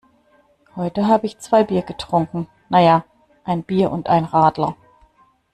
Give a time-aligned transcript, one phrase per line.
[0.75, 2.47] Heute habe ich zwei Bier getrunken.
[2.69, 3.05] Na ja,
[3.43, 4.75] ein Bier und ein Radler.